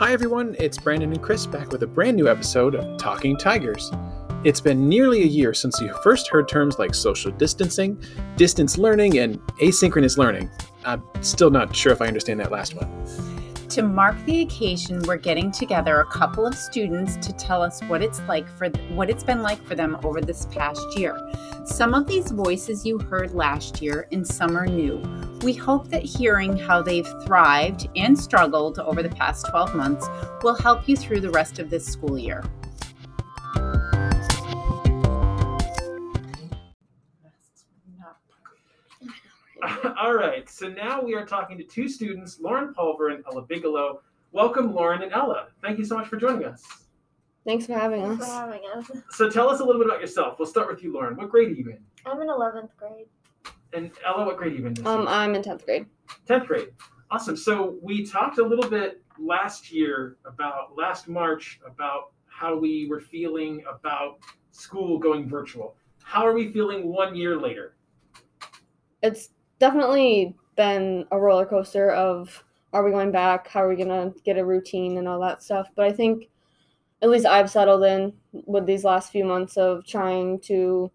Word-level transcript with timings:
Hi, 0.00 0.14
everyone, 0.14 0.56
it's 0.58 0.78
Brandon 0.78 1.12
and 1.12 1.20
Chris 1.20 1.44
back 1.44 1.72
with 1.72 1.82
a 1.82 1.86
brand 1.86 2.16
new 2.16 2.26
episode 2.26 2.74
of 2.74 2.96
Talking 2.96 3.36
Tigers. 3.36 3.92
It's 4.44 4.58
been 4.58 4.88
nearly 4.88 5.24
a 5.24 5.26
year 5.26 5.52
since 5.52 5.78
you 5.78 5.92
first 6.02 6.30
heard 6.30 6.48
terms 6.48 6.78
like 6.78 6.94
social 6.94 7.30
distancing, 7.32 8.02
distance 8.36 8.78
learning, 8.78 9.18
and 9.18 9.38
asynchronous 9.60 10.16
learning. 10.16 10.48
I'm 10.86 11.02
still 11.20 11.50
not 11.50 11.76
sure 11.76 11.92
if 11.92 12.00
I 12.00 12.06
understand 12.06 12.40
that 12.40 12.50
last 12.50 12.74
one. 12.74 12.88
To 13.68 13.82
mark 13.82 14.16
the 14.24 14.40
occasion, 14.40 15.02
we're 15.02 15.18
getting 15.18 15.52
together 15.52 16.00
a 16.00 16.06
couple 16.06 16.46
of 16.46 16.54
students 16.54 17.18
to 17.18 17.34
tell 17.34 17.60
us 17.60 17.82
what 17.82 18.00
it's 18.00 18.22
like 18.22 18.48
for 18.48 18.70
what 18.94 19.10
it's 19.10 19.22
been 19.22 19.42
like 19.42 19.62
for 19.66 19.74
them 19.74 19.98
over 20.02 20.22
this 20.22 20.46
past 20.46 20.98
year. 20.98 21.14
Some 21.66 21.92
of 21.92 22.06
these 22.06 22.30
voices 22.30 22.86
you 22.86 22.98
heard 22.98 23.34
last 23.34 23.82
year 23.82 24.08
and 24.12 24.26
some 24.26 24.56
are 24.56 24.66
new. 24.66 25.02
We 25.42 25.54
hope 25.54 25.88
that 25.88 26.02
hearing 26.02 26.54
how 26.54 26.82
they've 26.82 27.08
thrived 27.24 27.88
and 27.96 28.18
struggled 28.18 28.78
over 28.78 29.02
the 29.02 29.08
past 29.08 29.46
12 29.48 29.74
months 29.74 30.06
will 30.42 30.54
help 30.54 30.86
you 30.86 30.98
through 30.98 31.20
the 31.20 31.30
rest 31.30 31.58
of 31.58 31.70
this 31.70 31.86
school 31.86 32.18
year. 32.18 32.44
All 39.98 40.12
right, 40.12 40.46
so 40.50 40.68
now 40.68 41.00
we 41.00 41.14
are 41.14 41.24
talking 41.24 41.56
to 41.56 41.64
two 41.64 41.88
students, 41.88 42.38
Lauren 42.38 42.74
Pulver 42.74 43.08
and 43.08 43.24
Ella 43.26 43.40
Bigelow. 43.40 44.02
Welcome, 44.32 44.74
Lauren 44.74 45.02
and 45.02 45.12
Ella. 45.12 45.46
Thank 45.62 45.78
you 45.78 45.86
so 45.86 45.96
much 45.96 46.08
for 46.08 46.18
joining 46.18 46.44
us. 46.44 46.62
Thanks 47.46 47.64
for 47.64 47.72
having 47.72 48.02
Thanks 48.02 48.26
for 48.26 48.32
having 48.32 48.60
us. 48.74 48.90
So 49.12 49.30
tell 49.30 49.48
us 49.48 49.60
a 49.60 49.64
little 49.64 49.80
bit 49.80 49.88
about 49.90 50.02
yourself. 50.02 50.38
We'll 50.38 50.48
start 50.48 50.68
with 50.68 50.82
you, 50.82 50.92
Lauren. 50.92 51.16
What 51.16 51.30
grade 51.30 51.48
are 51.48 51.52
you 51.52 51.70
in? 51.70 51.78
I'm 52.04 52.20
in 52.20 52.28
11th 52.28 52.76
grade. 52.76 53.06
And 53.72 53.90
Ella, 54.04 54.24
what 54.24 54.36
grade 54.36 54.52
are 54.52 54.56
you 54.56 54.66
in? 54.66 54.74
this 54.74 54.86
Um? 54.86 55.06
I'm 55.08 55.34
in 55.34 55.42
tenth 55.42 55.64
grade. 55.64 55.86
10th 56.28 56.46
grade. 56.46 56.68
Awesome. 57.10 57.36
So 57.36 57.78
we 57.82 58.04
talked 58.04 58.38
a 58.38 58.44
little 58.44 58.68
bit 58.68 59.02
last 59.18 59.72
year 59.72 60.16
about 60.24 60.76
last 60.76 61.08
March 61.08 61.60
about 61.66 62.12
how 62.26 62.56
we 62.56 62.86
were 62.88 63.00
feeling 63.00 63.62
about 63.68 64.18
school 64.50 64.98
going 64.98 65.28
virtual. 65.28 65.76
How 66.02 66.26
are 66.26 66.32
we 66.32 66.50
feeling 66.50 66.88
one 66.88 67.14
year 67.14 67.36
later? 67.38 67.76
It's 69.02 69.30
definitely 69.58 70.36
been 70.56 71.06
a 71.10 71.18
roller 71.18 71.46
coaster 71.46 71.90
of 71.90 72.44
are 72.72 72.84
we 72.84 72.90
going 72.90 73.10
back? 73.10 73.48
How 73.48 73.64
are 73.64 73.68
we 73.68 73.76
gonna 73.76 74.12
get 74.24 74.38
a 74.38 74.44
routine 74.44 74.98
and 74.98 75.08
all 75.08 75.20
that 75.20 75.42
stuff? 75.42 75.68
But 75.74 75.86
I 75.86 75.92
think 75.92 76.28
at 77.02 77.10
least 77.10 77.26
I've 77.26 77.50
settled 77.50 77.82
in 77.84 78.12
with 78.32 78.66
these 78.66 78.84
last 78.84 79.10
few 79.10 79.24
months 79.24 79.56
of 79.56 79.84
trying 79.86 80.38
to 80.40 80.90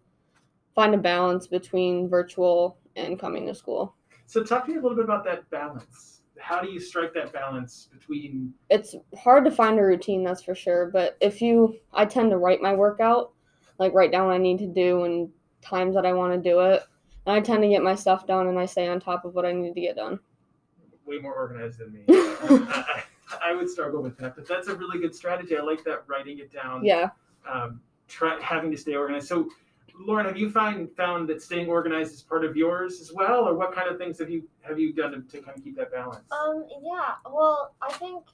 find 0.76 0.94
a 0.94 0.98
balance 0.98 1.48
between 1.48 2.08
virtual 2.08 2.78
and 2.94 3.18
coming 3.18 3.46
to 3.46 3.54
school. 3.54 3.96
So 4.26 4.44
talk 4.44 4.66
to 4.66 4.72
me 4.72 4.78
a 4.78 4.80
little 4.80 4.96
bit 4.96 5.04
about 5.04 5.24
that 5.24 5.48
balance. 5.50 6.20
How 6.38 6.60
do 6.60 6.70
you 6.70 6.78
strike 6.78 7.14
that 7.14 7.32
balance 7.32 7.88
between 7.90 8.52
It's 8.68 8.94
hard 9.18 9.46
to 9.46 9.50
find 9.50 9.78
a 9.78 9.82
routine, 9.82 10.22
that's 10.22 10.42
for 10.42 10.54
sure. 10.54 10.90
But 10.92 11.16
if 11.20 11.40
you, 11.40 11.76
I 11.94 12.04
tend 12.04 12.30
to 12.30 12.36
write 12.36 12.60
my 12.60 12.74
workout, 12.74 13.32
like 13.78 13.94
write 13.94 14.12
down 14.12 14.26
what 14.26 14.34
I 14.34 14.38
need 14.38 14.58
to 14.58 14.66
do 14.66 15.04
and 15.04 15.30
times 15.62 15.94
that 15.94 16.04
I 16.04 16.12
want 16.12 16.34
to 16.34 16.50
do 16.50 16.60
it. 16.60 16.82
And 17.24 17.34
I 17.34 17.40
tend 17.40 17.62
to 17.62 17.68
get 17.68 17.82
my 17.82 17.94
stuff 17.94 18.26
done 18.26 18.46
and 18.46 18.58
I 18.58 18.66
stay 18.66 18.86
on 18.86 19.00
top 19.00 19.24
of 19.24 19.34
what 19.34 19.46
I 19.46 19.52
need 19.52 19.74
to 19.74 19.80
get 19.80 19.96
done. 19.96 20.20
way 21.06 21.18
more 21.18 21.34
organized 21.34 21.78
than 21.78 21.92
me? 21.92 22.04
I, 22.08 23.02
I, 23.30 23.50
I 23.50 23.54
would 23.54 23.70
struggle 23.70 24.02
with 24.02 24.18
that, 24.18 24.36
but 24.36 24.46
that's 24.46 24.68
a 24.68 24.74
really 24.74 25.00
good 25.00 25.14
strategy. 25.14 25.56
I 25.56 25.62
like 25.62 25.82
that 25.84 26.04
writing 26.06 26.38
it 26.38 26.52
down. 26.52 26.84
Yeah. 26.84 27.08
um, 27.50 27.80
try 28.08 28.38
having 28.42 28.70
to 28.70 28.76
stay 28.76 28.94
organized. 28.94 29.26
So, 29.26 29.48
Lauren, 29.98 30.26
have 30.26 30.36
you 30.36 30.50
find 30.50 30.90
found 30.96 31.28
that 31.28 31.42
staying 31.42 31.68
organized 31.68 32.12
is 32.12 32.22
part 32.22 32.44
of 32.44 32.56
yours 32.56 33.00
as 33.00 33.12
well, 33.12 33.48
or 33.48 33.54
what 33.54 33.74
kind 33.74 33.88
of 33.88 33.98
things 33.98 34.18
have 34.18 34.30
you 34.30 34.48
have 34.60 34.78
you 34.78 34.92
done 34.92 35.12
to, 35.12 35.20
to 35.20 35.42
kind 35.42 35.56
of 35.56 35.64
keep 35.64 35.76
that 35.76 35.92
balance? 35.92 36.24
Um, 36.30 36.66
yeah. 36.82 37.14
Well, 37.24 37.74
I 37.80 37.92
think 37.94 38.24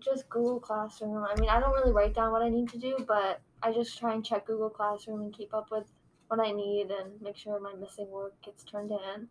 just 0.00 0.28
Google 0.28 0.60
Classroom. 0.60 1.24
I 1.24 1.38
mean, 1.40 1.48
I 1.48 1.60
don't 1.60 1.74
really 1.74 1.92
write 1.92 2.14
down 2.14 2.32
what 2.32 2.42
I 2.42 2.48
need 2.48 2.68
to 2.70 2.78
do, 2.78 3.04
but 3.06 3.40
I 3.62 3.72
just 3.72 3.98
try 3.98 4.14
and 4.14 4.24
check 4.24 4.46
Google 4.46 4.70
Classroom 4.70 5.22
and 5.22 5.32
keep 5.32 5.54
up 5.54 5.70
with 5.70 5.86
what 6.28 6.40
I 6.40 6.50
need 6.50 6.90
and 6.90 7.20
make 7.20 7.36
sure 7.36 7.60
my 7.60 7.74
missing 7.74 8.08
work 8.10 8.34
gets 8.42 8.64
turned 8.64 8.90
in. 8.90 9.28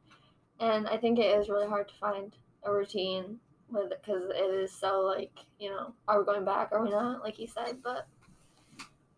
And 0.59 0.88
I 0.88 0.97
think 0.97 1.19
it 1.19 1.38
is 1.40 1.50
really 1.50 1.68
hard 1.68 1.88
to 1.90 1.96
find 1.96 2.35
a 2.63 2.72
routine 2.72 3.40
with 3.69 3.91
it 3.91 4.01
because 4.03 4.30
it 4.30 4.53
is 4.53 4.72
so 4.72 5.01
like 5.01 5.31
you 5.59 5.69
know, 5.69 5.94
are 6.07 6.19
we 6.19 6.25
going 6.25 6.46
back? 6.46 6.69
Are 6.72 6.84
we 6.84 6.91
not? 6.91 7.24
Like 7.24 7.40
you 7.40 7.47
said, 7.47 7.78
but 7.84 8.07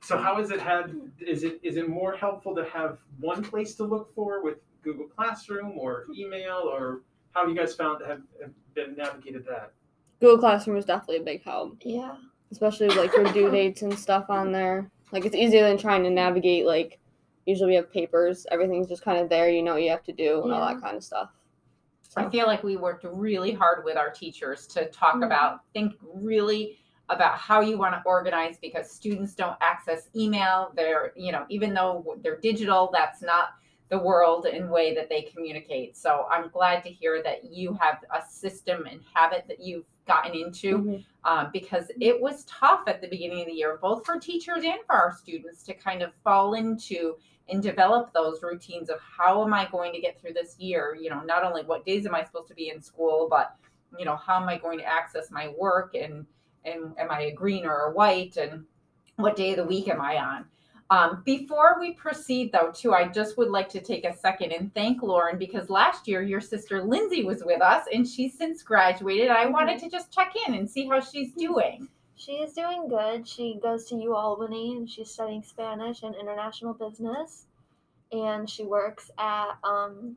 so, 0.03 0.17
how 0.17 0.35
has 0.35 0.51
it 0.51 0.59
had? 0.59 0.93
Is 1.19 1.43
it 1.43 1.59
is 1.63 1.77
it 1.77 1.87
more 1.89 2.13
helpful 2.13 2.53
to 2.55 2.65
have 2.65 2.99
one 3.19 3.41
place 3.43 3.75
to 3.75 3.83
look 3.83 4.13
for 4.13 4.43
with 4.43 4.57
Google 4.83 5.07
Classroom 5.07 5.77
or 5.77 6.05
email, 6.15 6.69
or 6.71 7.01
how 7.31 7.41
have 7.41 7.49
you 7.49 7.55
guys 7.55 7.73
found 7.73 7.99
to 7.99 8.05
have, 8.05 8.21
have 8.41 8.51
been 8.75 8.95
navigated 8.95 9.45
that? 9.45 9.71
Google 10.19 10.37
Classroom 10.37 10.77
is 10.77 10.85
definitely 10.85 11.17
a 11.17 11.23
big 11.23 11.43
help, 11.43 11.77
yeah. 11.83 12.15
especially 12.51 12.89
like 12.89 13.13
your 13.13 13.31
due 13.33 13.49
dates 13.57 13.81
and 13.81 13.97
stuff 13.97 14.25
on 14.29 14.51
there. 14.51 14.89
Like 15.11 15.25
it's 15.25 15.35
easier 15.35 15.67
than 15.67 15.77
trying 15.77 16.03
to 16.03 16.09
navigate 16.09 16.65
like 16.65 16.99
usually 17.45 17.69
we 17.71 17.75
have 17.75 17.91
papers, 17.91 18.45
everything's 18.51 18.87
just 18.87 19.03
kind 19.03 19.19
of 19.19 19.29
there, 19.29 19.49
you 19.49 19.61
know 19.63 19.73
what 19.73 19.83
you 19.83 19.89
have 19.89 20.03
to 20.03 20.13
do 20.13 20.43
and 20.43 20.53
all 20.53 20.65
that 20.65 20.81
kind 20.81 20.95
of 20.95 21.03
stuff. 21.03 21.29
I 22.15 22.29
feel 22.29 22.45
like 22.45 22.63
we 22.63 22.77
worked 22.77 23.05
really 23.11 23.51
hard 23.51 23.83
with 23.83 23.97
our 23.97 24.11
teachers 24.11 24.67
to 24.67 24.85
talk 24.89 25.15
Mhm. 25.15 25.25
about, 25.25 25.61
think 25.73 25.93
really 26.13 26.77
about 27.09 27.37
how 27.37 27.59
you 27.61 27.77
want 27.77 27.93
to 27.93 28.01
organize 28.05 28.57
because 28.61 28.89
students 28.89 29.35
don't 29.35 29.57
access 29.61 30.09
email. 30.15 30.71
They're, 30.75 31.11
you 31.15 31.31
know, 31.31 31.45
even 31.49 31.73
though 31.73 32.17
they're 32.21 32.39
digital, 32.39 32.89
that's 32.93 33.21
not 33.21 33.49
the 33.89 33.99
world 33.99 34.45
and 34.45 34.69
way 34.69 34.95
that 34.95 35.09
they 35.09 35.21
communicate. 35.21 35.97
So 35.97 36.25
I'm 36.31 36.49
glad 36.49 36.83
to 36.83 36.89
hear 36.89 37.21
that 37.23 37.43
you 37.43 37.77
have 37.79 37.99
a 38.11 38.25
system 38.27 38.87
and 38.89 39.01
habit 39.13 39.45
that 39.47 39.59
you've 39.59 39.85
gotten 40.07 40.33
into 40.33 40.79
Mhm. 40.79 41.05
um, 41.23 41.49
because 41.53 41.91
it 42.01 42.19
was 42.19 42.43
tough 42.45 42.83
at 42.87 43.01
the 43.01 43.07
beginning 43.07 43.41
of 43.41 43.47
the 43.47 43.53
year, 43.53 43.77
both 43.81 44.05
for 44.05 44.19
teachers 44.19 44.63
and 44.63 44.79
for 44.85 44.95
our 44.95 45.13
students 45.13 45.63
to 45.63 45.73
kind 45.73 46.01
of 46.01 46.13
fall 46.23 46.55
into 46.55 47.17
and 47.49 47.61
develop 47.61 48.11
those 48.13 48.41
routines 48.41 48.89
of 48.89 48.99
how 48.99 49.43
am 49.43 49.53
I 49.53 49.65
going 49.65 49.93
to 49.93 49.99
get 49.99 50.19
through 50.19 50.33
this 50.33 50.57
year? 50.59 50.97
You 50.99 51.09
know, 51.09 51.21
not 51.21 51.43
only 51.43 51.63
what 51.63 51.85
days 51.85 52.05
am 52.05 52.15
I 52.15 52.23
supposed 52.23 52.47
to 52.47 52.55
be 52.55 52.69
in 52.69 52.81
school, 52.81 53.27
but 53.29 53.55
you 53.97 54.05
know, 54.05 54.15
how 54.15 54.41
am 54.41 54.49
I 54.49 54.57
going 54.57 54.79
to 54.79 54.85
access 54.85 55.29
my 55.29 55.53
work 55.57 55.93
and 55.93 56.25
and 56.65 56.93
am 56.97 57.11
I 57.11 57.21
a 57.23 57.31
green 57.31 57.65
or 57.65 57.85
a 57.85 57.91
white 57.91 58.37
and 58.37 58.65
what 59.17 59.35
day 59.35 59.51
of 59.51 59.57
the 59.57 59.65
week 59.65 59.87
am 59.87 60.01
I 60.01 60.17
on? 60.17 60.45
Um, 60.89 61.23
before 61.25 61.77
we 61.79 61.93
proceed, 61.93 62.51
though, 62.51 62.71
too, 62.71 62.93
I 62.93 63.07
just 63.07 63.37
would 63.37 63.49
like 63.49 63.69
to 63.69 63.81
take 63.81 64.05
a 64.05 64.15
second 64.15 64.51
and 64.51 64.73
thank 64.75 65.01
Lauren 65.01 65.39
because 65.39 65.69
last 65.69 66.07
year 66.07 66.21
your 66.21 66.41
sister 66.41 66.83
Lindsay 66.83 67.23
was 67.23 67.43
with 67.43 67.61
us 67.61 67.85
and 67.91 68.07
she's 68.07 68.37
since 68.37 68.61
graduated. 68.61 69.29
I 69.29 69.47
wanted 69.47 69.79
to 69.79 69.89
just 69.89 70.11
check 70.13 70.33
in 70.47 70.53
and 70.53 70.69
see 70.69 70.87
how 70.87 70.99
she's 70.99 71.33
doing. 71.33 71.87
She 72.15 72.33
is 72.33 72.53
doing 72.53 72.87
good. 72.87 73.27
She 73.27 73.59
goes 73.61 73.85
to 73.85 73.95
U 73.95 74.15
Albany 74.15 74.77
and 74.77 74.89
she's 74.89 75.09
studying 75.09 75.41
Spanish 75.41 76.03
and 76.03 76.15
international 76.15 76.73
business. 76.73 77.47
And 78.11 78.47
she 78.47 78.63
works 78.63 79.09
at 79.17 79.53
um, 79.63 80.15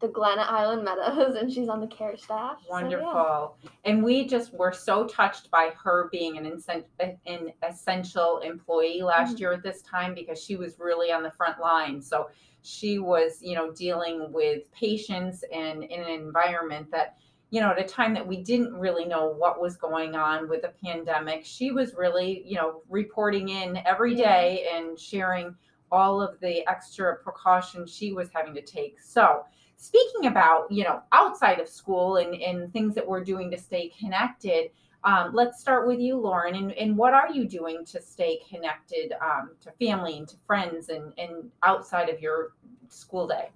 the 0.00 0.08
Glen 0.08 0.38
Hiland 0.38 0.84
Meadows 0.84 1.34
and 1.40 1.52
she's 1.52 1.68
on 1.68 1.80
the 1.80 1.86
care 1.86 2.16
staff. 2.16 2.56
So, 2.62 2.66
yeah. 2.68 2.82
Wonderful. 2.82 3.56
And 3.84 4.02
we 4.02 4.26
just 4.26 4.52
were 4.54 4.72
so 4.72 5.06
touched 5.06 5.50
by 5.50 5.70
her 5.82 6.08
being 6.10 6.38
an, 6.38 6.46
essen- 6.46 6.84
an 7.26 7.52
essential 7.68 8.38
employee 8.38 9.02
last 9.02 9.36
Mhm. 9.36 9.40
year 9.40 9.52
at 9.52 9.62
this 9.62 9.82
time 9.82 10.14
because 10.14 10.42
she 10.42 10.56
was 10.56 10.78
really 10.78 11.12
on 11.12 11.22
the 11.22 11.30
front 11.30 11.60
line. 11.60 12.00
So 12.00 12.30
she 12.62 12.98
was, 12.98 13.40
you 13.42 13.54
know, 13.54 13.70
dealing 13.72 14.32
with 14.32 14.70
patients 14.72 15.44
and 15.52 15.84
in 15.84 16.00
an 16.02 16.08
environment 16.08 16.90
that, 16.90 17.16
you 17.50 17.60
know, 17.60 17.70
at 17.70 17.78
a 17.80 17.84
time 17.84 18.14
that 18.14 18.26
we 18.26 18.38
didn't 18.42 18.72
really 18.74 19.04
know 19.04 19.26
what 19.28 19.60
was 19.60 19.76
going 19.76 20.14
on 20.14 20.48
with 20.48 20.62
the 20.62 20.72
pandemic, 20.82 21.44
she 21.44 21.72
was 21.72 21.94
really, 21.94 22.42
you 22.46 22.56
know, 22.56 22.82
reporting 22.88 23.48
in 23.48 23.78
every 23.86 24.14
day 24.14 24.62
Yeah. 24.64 24.76
and 24.78 24.98
sharing 24.98 25.54
all 25.92 26.22
of 26.22 26.38
the 26.40 26.64
extra 26.68 27.16
precautions 27.16 27.92
she 27.92 28.12
was 28.12 28.30
having 28.32 28.54
to 28.54 28.62
take. 28.62 29.00
So, 29.00 29.44
speaking 29.80 30.26
about 30.26 30.70
you 30.70 30.84
know 30.84 31.00
outside 31.12 31.58
of 31.58 31.68
school 31.68 32.16
and, 32.16 32.34
and 32.34 32.72
things 32.72 32.94
that 32.94 33.06
we're 33.06 33.24
doing 33.24 33.50
to 33.50 33.58
stay 33.58 33.90
connected 33.98 34.70
um, 35.04 35.30
let's 35.32 35.58
start 35.58 35.88
with 35.88 35.98
you 35.98 36.16
lauren 36.16 36.54
and, 36.54 36.72
and 36.72 36.96
what 36.96 37.14
are 37.14 37.30
you 37.32 37.46
doing 37.46 37.84
to 37.86 38.00
stay 38.02 38.40
connected 38.48 39.14
um, 39.22 39.52
to 39.62 39.72
family 39.84 40.18
and 40.18 40.28
to 40.28 40.36
friends 40.46 40.90
and, 40.90 41.14
and 41.16 41.50
outside 41.62 42.10
of 42.10 42.20
your 42.20 42.52
school 42.90 43.26
day? 43.26 43.50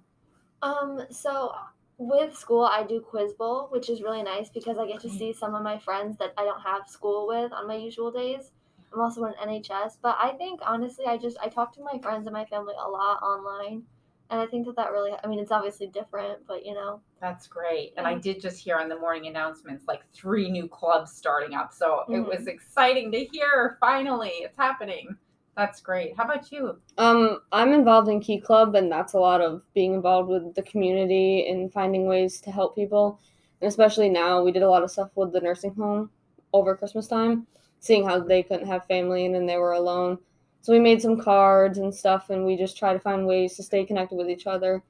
Um, 0.61 1.01
so 1.11 1.53
with 1.97 2.35
school, 2.35 2.63
I 2.63 2.83
do 2.83 2.99
Quiz 2.99 3.33
Bowl, 3.33 3.67
which 3.71 3.89
is 3.89 4.01
really 4.01 4.23
nice 4.23 4.49
because 4.49 4.77
I 4.77 4.87
get 4.87 5.01
to 5.01 5.09
see 5.09 5.33
some 5.33 5.55
of 5.55 5.63
my 5.63 5.77
friends 5.77 6.17
that 6.17 6.33
I 6.37 6.43
don't 6.43 6.61
have 6.61 6.87
school 6.87 7.27
with 7.27 7.51
on 7.53 7.67
my 7.67 7.75
usual 7.75 8.11
days. 8.11 8.51
I'm 8.93 9.01
also 9.01 9.25
in 9.25 9.33
NHS, 9.33 9.97
but 10.01 10.17
I 10.21 10.31
think 10.31 10.61
honestly, 10.65 11.05
I 11.05 11.17
just 11.17 11.37
I 11.41 11.49
talk 11.49 11.73
to 11.75 11.83
my 11.83 11.99
friends 11.99 12.27
and 12.27 12.33
my 12.33 12.45
family 12.45 12.73
a 12.83 12.89
lot 12.89 13.21
online, 13.21 13.83
and 14.29 14.41
I 14.41 14.45
think 14.47 14.65
that 14.65 14.75
that 14.75 14.91
really 14.91 15.11
I 15.23 15.27
mean 15.27 15.39
it's 15.39 15.51
obviously 15.51 15.87
different, 15.87 16.39
but 16.47 16.65
you 16.65 16.73
know. 16.73 17.01
That's 17.21 17.47
great. 17.47 17.93
And 17.97 18.05
i 18.05 18.13
did 18.13 18.39
just 18.39 18.59
hear 18.59 18.77
on 18.77 18.87
the 18.89 18.99
morning 18.99 19.27
announcements 19.27 19.87
like 19.87 20.01
three 20.13 20.51
new 20.51 20.67
clubs 20.67 21.11
starting 21.13 21.55
up. 21.55 21.73
So 21.73 22.03
it 22.09 22.17
Mhm. 22.17 22.27
was 22.27 22.47
exciting 22.47 23.11
to 23.11 23.25
hear 23.25 23.77
finally 23.79 24.29
it's 24.29 24.57
happening. 24.57 25.15
That's 25.55 25.79
great. 25.79 26.17
How 26.17 26.25
about 26.25 26.51
you? 26.51 26.77
Um, 26.97 27.39
I'm 27.53 27.71
involved 27.71 28.09
in 28.09 28.19
Key 28.19 28.39
Club, 28.41 28.75
and 28.75 28.91
that's 28.91 29.13
a 29.13 29.19
lot 29.19 29.39
of 29.39 29.63
being 29.73 29.93
involved 29.93 30.27
with 30.29 30.53
the 30.53 30.63
community 30.63 31.47
and 31.47 31.71
finding 31.71 32.07
ways 32.07 32.41
to 32.41 32.51
help 32.51 32.75
people. 32.75 33.19
And 33.61 33.69
especially 33.69 34.09
now, 34.09 34.43
we 34.43 34.51
did 34.51 34.63
a 34.63 34.69
lot 34.69 34.83
of 34.83 34.91
stuff 34.91 35.11
with 35.15 35.31
the 35.31 35.39
nursing 35.39 35.73
home 35.75 36.11
over 36.51 36.75
Christmas 36.75 37.07
time, 37.07 37.47
seeing 37.79 38.05
how 38.05 38.19
they 38.19 38.43
couldn't 38.43 38.67
have 38.67 38.85
family 38.85 39.25
and 39.25 39.33
then 39.33 39.45
they 39.45 39.57
were 39.57 39.71
alone. 39.71 40.17
So 40.65 40.73
we 40.73 40.79
made 40.79 40.99
some 40.99 41.21
cards 41.21 41.77
and 41.77 41.93
stuff, 41.93 42.31
and 42.31 42.43
we 42.43 42.57
just 42.57 42.75
try 42.75 42.91
to 42.91 42.97
find 42.99 43.27
ways 43.27 43.55
to 43.57 43.61
stay 43.61 43.85
connected 43.85 44.15
with 44.15 44.31
each 44.31 44.47
other 44.47 44.81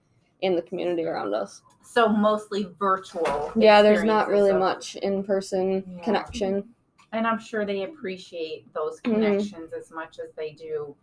and 0.41 0.57
the 0.57 0.61
community 0.61 1.03
around 1.03 1.33
us. 1.33 1.63
So 1.83 2.07
mostly 2.07 2.69
virtual. 2.79 3.51
Yeah, 3.57 3.81
there's 3.81 4.05
not 4.05 4.29
really 4.29 4.51
of- 4.51 4.59
much 4.59 4.95
in 4.95 5.21
person 5.21 5.83
Yeah. 5.97 6.03
connection. 6.05 6.73
and 7.11 7.27
I'm 7.27 7.39
sure 7.39 7.65
they 7.65 7.83
appreciate 7.83 8.73
those 8.73 9.01
Mhm. 9.01 9.03
connections 9.15 9.73
as 9.73 9.91
much 9.91 10.17
as 10.19 10.31
they 10.35 10.51
do, 10.53 10.95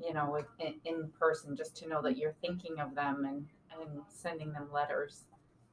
you 0.00 0.12
know, 0.12 0.30
with- 0.32 0.50
in, 0.58 0.74
in 0.84 1.08
person. 1.12 1.54
Just 1.54 1.76
to 1.76 1.88
know 1.88 2.02
that 2.02 2.16
you're 2.16 2.34
thinking 2.40 2.80
of 2.80 2.96
them 2.96 3.24
and 3.26 3.46
and 3.80 4.02
sending 4.08 4.52
them 4.52 4.68
letters. 4.72 5.26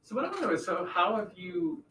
So 0.04 0.14
what 0.14 0.26
I 0.26 0.28
want 0.28 0.40
to 0.40 0.46
know 0.46 0.52
is, 0.54 0.64
so 0.64 0.84
how 0.84 1.16
have 1.16 1.32
you, 1.36 1.82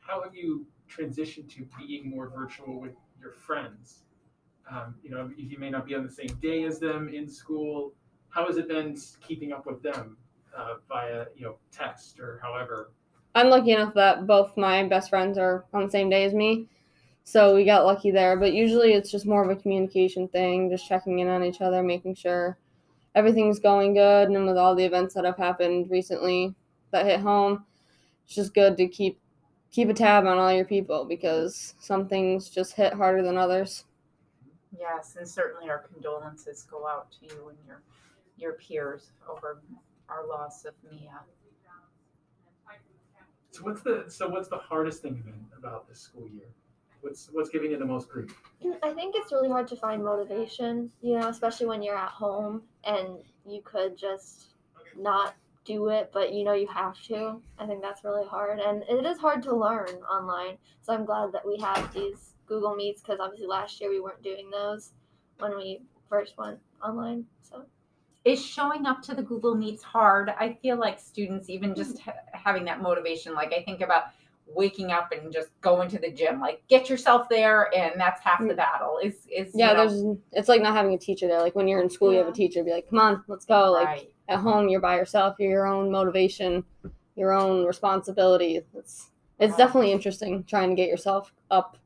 how 0.00 0.22
have 0.22 0.34
you 0.34 0.66
transitioned 0.88 1.50
to 1.56 1.66
being 1.78 2.08
more 2.08 2.28
virtual 2.30 2.80
with 2.80 2.94
your 3.20 3.32
friends? 3.32 4.03
Um, 4.70 4.94
you 5.02 5.10
know, 5.10 5.30
if 5.36 5.50
you 5.50 5.58
may 5.58 5.70
not 5.70 5.86
be 5.86 5.94
on 5.94 6.04
the 6.04 6.12
same 6.12 6.38
day 6.40 6.64
as 6.64 6.78
them 6.78 7.08
in 7.08 7.28
school, 7.28 7.92
how 8.28 8.46
has 8.46 8.56
it 8.56 8.68
been 8.68 8.96
keeping 9.26 9.52
up 9.52 9.66
with 9.66 9.82
them 9.82 10.16
uh, 10.56 10.74
via, 10.88 11.26
you 11.36 11.44
know, 11.44 11.56
text 11.70 12.18
or 12.18 12.40
however? 12.42 12.90
I'm 13.34 13.48
lucky 13.48 13.72
enough 13.72 13.94
that 13.94 14.26
both 14.26 14.56
my 14.56 14.84
best 14.84 15.10
friends 15.10 15.38
are 15.38 15.64
on 15.74 15.84
the 15.84 15.90
same 15.90 16.08
day 16.08 16.24
as 16.24 16.32
me. 16.32 16.68
So 17.24 17.54
we 17.54 17.64
got 17.64 17.86
lucky 17.86 18.10
there. 18.10 18.36
But 18.36 18.52
usually 18.52 18.92
it's 18.92 19.10
just 19.10 19.26
more 19.26 19.42
of 19.42 19.50
a 19.50 19.60
communication 19.60 20.28
thing, 20.28 20.70
just 20.70 20.86
checking 20.86 21.18
in 21.18 21.28
on 21.28 21.42
each 21.42 21.60
other, 21.60 21.82
making 21.82 22.14
sure 22.14 22.58
everything's 23.14 23.58
going 23.58 23.94
good. 23.94 24.28
And 24.28 24.46
with 24.46 24.56
all 24.56 24.74
the 24.74 24.84
events 24.84 25.14
that 25.14 25.24
have 25.24 25.36
happened 25.36 25.90
recently 25.90 26.54
that 26.90 27.06
hit 27.06 27.20
home, 27.20 27.64
it's 28.24 28.34
just 28.34 28.54
good 28.54 28.76
to 28.76 28.88
keep 28.88 29.18
keep 29.70 29.88
a 29.88 29.94
tab 29.94 30.24
on 30.24 30.38
all 30.38 30.52
your 30.52 30.64
people 30.64 31.04
because 31.04 31.74
some 31.80 32.06
things 32.06 32.48
just 32.48 32.74
hit 32.74 32.92
harder 32.92 33.22
than 33.22 33.36
others. 33.36 33.84
Yes, 34.78 35.16
and 35.18 35.28
certainly 35.28 35.70
our 35.70 35.78
condolences 35.78 36.64
go 36.64 36.86
out 36.86 37.12
to 37.12 37.26
you 37.26 37.48
and 37.48 37.58
your 37.66 37.82
your 38.36 38.54
peers 38.54 39.12
over 39.28 39.62
our 40.08 40.26
loss 40.26 40.64
of 40.64 40.74
Mia. 40.90 41.20
So 43.52 43.62
what's 43.62 43.82
the, 43.82 44.04
so 44.08 44.28
what's 44.28 44.48
the 44.48 44.58
hardest 44.58 45.02
thing 45.02 45.22
been 45.24 45.46
about 45.56 45.88
this 45.88 46.00
school 46.00 46.28
year? 46.28 46.48
What's, 47.02 47.28
what's 47.30 47.50
giving 47.50 47.70
you 47.70 47.78
the 47.78 47.84
most 47.84 48.08
grief? 48.08 48.34
I 48.82 48.90
think 48.90 49.14
it's 49.16 49.30
really 49.30 49.48
hard 49.48 49.68
to 49.68 49.76
find 49.76 50.02
motivation, 50.02 50.90
you 51.02 51.20
know, 51.20 51.28
especially 51.28 51.66
when 51.66 51.80
you're 51.80 51.96
at 51.96 52.08
home 52.08 52.62
and 52.82 53.18
you 53.46 53.62
could 53.62 53.96
just 53.96 54.54
not 54.98 55.36
do 55.64 55.88
it, 55.90 56.10
but 56.12 56.32
you 56.32 56.42
know 56.42 56.54
you 56.54 56.66
have 56.66 57.00
to. 57.04 57.40
I 57.58 57.66
think 57.66 57.80
that's 57.80 58.02
really 58.02 58.26
hard. 58.26 58.58
And 58.58 58.82
it 58.88 59.06
is 59.06 59.18
hard 59.18 59.42
to 59.44 59.54
learn 59.54 59.88
online. 60.10 60.58
So 60.82 60.92
I'm 60.92 61.04
glad 61.04 61.30
that 61.32 61.46
we 61.46 61.56
have 61.58 61.94
these 61.94 62.33
Google 62.46 62.74
Meets 62.74 63.00
because 63.00 63.20
obviously 63.20 63.46
last 63.46 63.80
year 63.80 63.90
we 63.90 64.00
weren't 64.00 64.22
doing 64.22 64.50
those 64.50 64.92
when 65.38 65.56
we 65.56 65.80
first 66.08 66.36
went 66.38 66.58
online. 66.82 67.24
So 67.42 67.64
Is 68.24 68.44
showing 68.44 68.86
up 68.86 69.02
to 69.02 69.14
the 69.14 69.22
Google 69.22 69.54
Meets 69.54 69.82
hard? 69.82 70.30
I 70.38 70.58
feel 70.62 70.78
like 70.78 70.98
students, 70.98 71.48
even 71.50 71.70
mm-hmm. 71.70 71.78
just 71.78 71.98
ha- 72.00 72.12
having 72.32 72.64
that 72.66 72.80
motivation, 72.80 73.34
like 73.34 73.52
I 73.52 73.62
think 73.62 73.80
about 73.80 74.04
waking 74.46 74.90
up 74.92 75.10
and 75.10 75.32
just 75.32 75.48
going 75.62 75.88
to 75.88 75.98
the 75.98 76.10
gym, 76.10 76.38
like 76.40 76.62
get 76.68 76.90
yourself 76.90 77.28
there, 77.28 77.74
and 77.74 77.98
that's 77.98 78.20
half 78.22 78.40
the 78.40 78.44
mm. 78.44 78.56
battle. 78.56 78.98
Is 79.02 79.26
is 79.34 79.54
you 79.54 79.60
Yeah, 79.60 79.72
know, 79.72 79.88
there's 79.88 80.18
it's 80.32 80.48
like 80.48 80.60
not 80.60 80.74
having 80.74 80.92
a 80.92 80.98
teacher 80.98 81.26
there. 81.26 81.40
Like 81.40 81.54
when 81.54 81.66
you're 81.66 81.80
in 81.80 81.88
school, 81.88 82.12
you 82.12 82.18
have 82.18 82.28
a 82.28 82.32
teacher 82.32 82.62
be 82.62 82.70
like, 82.70 82.88
"Come 82.90 82.98
on, 82.98 83.24
let's 83.26 83.46
go." 83.46 83.72
Like 83.72 83.86
right. 83.86 84.14
at 84.28 84.38
home 84.40 84.68
you're 84.68 84.80
by 84.80 84.96
yourself 84.96 85.36
you're 85.38 85.50
your 85.50 85.66
own 85.66 85.90
motivation 85.90 86.64
your 87.16 87.32
own 87.32 87.64
responsibility 87.64 88.62
it's 88.76 89.10
it's 89.38 89.52
Wow. 89.52 89.58
definitely 89.58 89.92
interesting 89.92 90.44
trying 90.44 90.70
to 90.70 90.76
get 90.76 90.88
yourself 90.88 91.32
up 91.50 91.76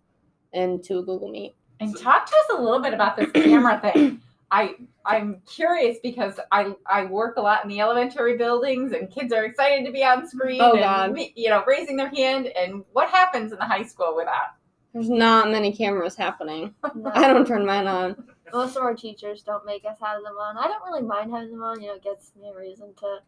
into 0.52 0.98
a 0.98 1.02
google 1.02 1.30
meet 1.30 1.54
And 1.80 1.96
talk 1.98 2.26
to 2.26 2.32
us 2.36 2.58
a 2.58 2.62
little 2.62 2.80
bit 2.80 2.94
about 2.94 3.16
this 3.16 3.30
camera 3.34 3.80
thing. 3.80 4.20
I 4.50 4.74
I'm 5.04 5.42
curious 5.46 5.98
because 6.02 6.40
I 6.50 6.74
I 6.86 7.04
work 7.04 7.36
a 7.36 7.40
lot 7.42 7.62
in 7.64 7.68
the 7.68 7.80
elementary 7.80 8.36
buildings 8.38 8.92
and 8.92 9.10
kids 9.10 9.32
are 9.32 9.44
excited 9.44 9.84
to 9.84 9.92
be 9.92 10.02
on 10.02 10.26
screen 10.26 10.60
Oh, 10.62 10.72
and 10.72 11.14
God. 11.16 11.24
you 11.36 11.50
know 11.50 11.62
raising 11.66 11.96
their 11.96 12.08
hand 12.08 12.46
and 12.48 12.82
what 12.92 13.10
happens 13.10 13.52
in 13.52 13.58
the 13.58 13.64
high 13.66 13.84
school 13.84 14.14
with 14.16 14.26
that? 14.26 14.54
there's 14.94 15.10
not 15.10 15.50
many 15.50 15.70
cameras 15.70 16.16
happening 16.16 16.74
no. 16.94 17.10
i 17.14 17.28
don't 17.28 17.46
turn 17.46 17.66
mine 17.66 17.86
on 17.86 18.16
most 18.54 18.74
of 18.76 18.82
our 18.82 18.94
teachers 18.94 19.42
don't 19.42 19.66
make 19.66 19.84
us 19.84 19.98
have 20.02 20.22
them 20.22 20.34
on. 20.40 20.56
I 20.56 20.66
don't 20.66 20.82
really 20.82 21.02
mind 21.02 21.30
having 21.30 21.50
them 21.50 21.62
on, 21.62 21.82
you 21.82 21.88
know, 21.88 21.96
it 21.96 22.02
gets 22.02 22.32
me 22.40 22.48
a 22.48 22.56
reason 22.58 22.94
to 23.00 23.18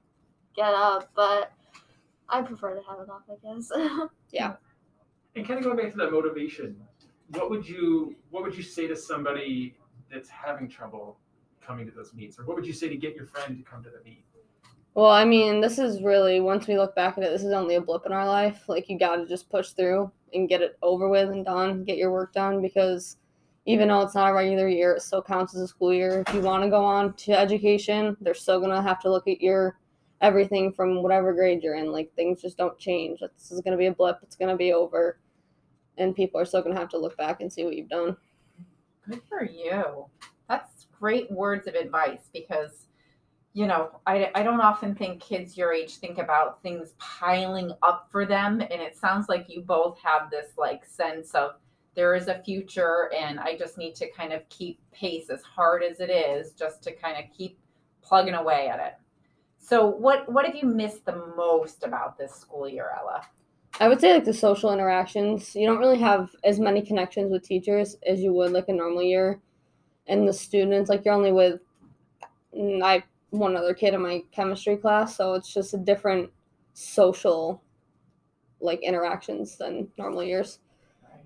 get 0.57 0.73
up, 0.73 1.11
but 1.15 1.53
I 2.27 2.41
prefer 2.41 2.75
to 2.77 2.81
have 2.89 3.01
it 3.01 3.11
off, 3.11 3.25
I 3.31 3.35
guess. 3.55 3.71
Yeah. 4.33 4.55
And 5.37 5.47
kind 5.47 5.59
of 5.59 5.65
going 5.67 5.77
back 5.77 5.91
to 5.93 5.99
that 5.99 6.11
motivation, 6.13 6.81
what 7.33 7.51
would 7.51 7.69
you 7.69 8.17
what 8.31 8.43
would 8.43 8.57
you 8.57 8.63
say 8.63 8.87
to 8.87 8.97
somebody 8.97 9.77
that's 10.11 10.29
having 10.29 10.69
trouble 10.69 11.19
coming 11.65 11.87
to 11.87 11.93
those 11.93 12.13
meets, 12.15 12.39
or 12.39 12.45
what 12.45 12.57
would 12.57 12.67
you 12.67 12.73
say 12.73 12.89
to 12.89 12.97
get 12.97 13.15
your 13.15 13.27
friend 13.27 13.57
to 13.57 13.63
come 13.71 13.83
to 13.83 13.91
the 13.91 14.03
meet? 14.05 14.25
well 14.95 15.11
i 15.11 15.25
mean 15.25 15.61
this 15.61 15.79
is 15.79 16.03
really 16.03 16.41
once 16.41 16.67
we 16.67 16.77
look 16.77 16.97
back 16.97 17.17
at 17.17 17.23
it 17.23 17.31
this 17.31 17.45
is 17.45 17.53
only 17.53 17.77
a 17.77 17.81
blip 17.81 18.07
in 18.07 18.13
our 18.13 18.27
life. 18.27 18.65
Like 18.69 18.89
you 18.89 18.99
gotta 18.99 19.27
just 19.27 19.49
push 19.49 19.71
through 19.71 20.11
and 20.35 20.49
get 20.49 20.63
it 20.63 20.77
over 20.83 21.09
with 21.09 21.31
and 21.31 21.45
done 21.45 21.85
get 21.85 21.97
your 21.97 22.11
work 22.11 22.33
done 22.33 22.61
because 22.61 23.17
even 23.67 23.89
though 23.89 24.01
it's 24.03 24.15
not 24.15 24.31
a 24.31 24.35
regular 24.35 24.69
year 24.69 24.95
it 24.95 25.03
still 25.03 25.23
counts 25.23 25.55
as 25.55 25.61
a 25.61 25.69
school 25.69 25.93
year. 25.93 26.25
If 26.27 26.35
you 26.35 26.41
want 26.41 26.65
to 26.65 26.71
go 26.71 26.85
on 26.85 27.13
to 27.15 27.39
education 27.39 28.17
they're 28.21 28.35
still 28.35 28.59
going 28.59 28.75
to 28.75 28.83
have 28.83 29.01
to 29.03 29.11
look 29.11 29.29
at 29.29 29.41
your 29.41 29.79
everything 30.21 30.73
from 30.73 31.03
whatever 31.03 31.33
grade 31.33 31.63
you're 31.63 31.77
in. 31.77 31.93
Like 31.93 32.13
things 32.15 32.43
just 32.43 32.57
don't 32.57 32.79
change. 32.79 33.21
This 33.21 33.53
is 33.53 33.61
going 33.61 33.73
to 33.73 33.79
be 33.79 33.87
a 33.87 33.95
blip. 33.95 34.19
It's 34.23 34.37
going 34.37 34.51
to 34.51 34.57
be 34.57 34.73
over 34.73 35.19
and 35.99 36.15
people 36.15 36.41
are 36.41 36.45
still 36.45 36.63
going 36.63 36.75
to 36.75 36.81
have 36.81 36.91
to 36.91 36.99
look 36.99 37.17
back 37.17 37.41
and 37.41 37.53
see 37.53 37.65
what 37.65 37.77
you've 37.77 37.89
done 37.89 38.17
Good 39.09 39.23
for 39.29 39.45
you. 39.45 40.07
That's 40.49 40.87
great 40.99 41.31
words 41.31 41.67
of 41.67 41.75
advice 41.75 42.29
because, 42.33 42.87
you 43.55 43.67
know, 43.67 44.01
I, 44.07 44.31
I 44.35 44.43
don't 44.43 44.61
often 44.61 44.95
think 44.95 45.21
kids 45.21 45.57
your 45.57 45.73
age 45.73 45.97
think 45.97 46.19
about 46.19 46.63
things 46.63 46.95
piling 46.99 47.73
up 47.83 48.09
for 48.11 48.27
them. 48.27 48.61
And 48.61 48.81
it 48.81 48.97
sounds 48.97 49.29
like 49.29 49.47
you 49.49 49.63
both 49.63 49.99
have 50.01 50.31
this 50.31 50.53
like 50.59 50.85
sense 50.85 51.35
of 51.35 51.53
there 51.95 52.15
is 52.15 52.29
a 52.29 52.43
future 52.43 53.11
and 53.19 53.41
I 53.41 53.57
just 53.57 53.79
need 53.79 53.95
to 53.97 54.11
kind 54.13 54.33
of 54.33 54.49
keep 54.49 54.79
pace 54.93 55.29
as 55.31 55.43
hard 55.43 55.83
as 55.83 55.99
it 56.01 56.11
is 56.11 56.53
just 56.53 56.83
to 56.85 56.93
kind 56.93 57.17
of 57.17 57.25
keep 57.37 57.59
plugging 58.03 58.35
away 58.35 58.69
at 58.69 58.79
it. 58.79 58.95
So 59.59 59.87
what 59.87 60.31
what 60.31 60.47
have 60.47 60.55
you 60.55 60.67
missed 60.67 61.05
the 61.05 61.33
most 61.37 61.83
about 61.85 62.17
this 62.17 62.35
school 62.35 62.69
year, 62.69 62.91
Ella? 62.99 63.27
I 63.79 63.89
would 63.89 64.01
say 64.01 64.13
like 64.15 64.25
the 64.25 64.33
social 64.35 64.73
interactions. 64.73 65.55
You 65.55 65.67
don't 65.67 65.79
really 65.79 65.99
have 65.99 66.35
as 66.45 66.59
many 66.61 66.83
connections 66.83 67.31
with 67.31 67.43
teachers 67.43 67.97
as 68.07 68.21
you 68.21 68.33
would 68.33 68.53
like 68.53 68.69
a 68.69 68.73
normal 68.73 69.03
year, 69.03 69.41
and 70.09 70.29
the 70.29 70.33
students 70.35 70.91
like 70.91 71.05
you're 71.05 71.15
only 71.15 71.33
with 71.33 71.61
I 72.83 73.03
one 73.31 73.57
other 73.57 73.75
kid 73.75 73.95
in 73.95 74.03
my 74.03 74.23
chemistry 74.33 74.77
class, 74.77 75.17
so 75.17 75.35
it's 75.35 75.53
just 75.53 75.75
a 75.75 75.79
different 75.79 76.31
social 76.75 77.63
like 78.61 78.81
interactions 78.83 79.57
than 79.57 79.89
normal 79.99 80.23
years. 80.25 80.59
Right. 81.03 81.25